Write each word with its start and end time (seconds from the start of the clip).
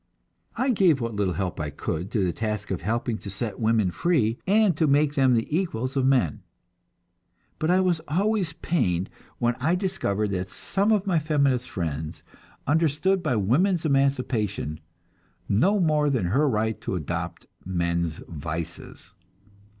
I 0.55 0.71
gave 0.71 0.99
what 0.99 1.13
little 1.15 1.35
help 1.35 1.59
I 1.59 1.69
could 1.69 2.09
to 2.09 2.23
the 2.25 2.33
task 2.33 2.71
of 2.71 2.81
helping 2.81 3.19
to 3.19 3.29
set 3.29 3.59
women 3.59 3.91
free, 3.91 4.39
and 4.47 4.75
to 4.75 4.87
make 4.87 5.13
them 5.13 5.35
the 5.35 5.45
equals 5.55 5.95
of 5.95 6.07
men; 6.07 6.41
but 7.59 7.69
I 7.69 7.81
was 7.81 7.99
always 8.07 8.51
pained 8.51 9.11
when 9.37 9.53
I 9.59 9.75
discovered 9.75 10.31
that 10.31 10.49
some 10.49 10.91
of 10.91 11.05
my 11.05 11.19
feminist 11.19 11.69
friends 11.69 12.23
understood 12.65 13.21
by 13.21 13.35
woman's 13.35 13.85
emancipation 13.85 14.79
no 15.47 15.79
more 15.79 16.09
than 16.09 16.25
her 16.25 16.49
right 16.49 16.81
to 16.81 16.95
adopt 16.95 17.45
men's 17.63 18.23
vices. 18.27 19.13